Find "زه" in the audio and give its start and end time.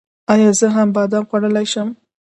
0.59-0.67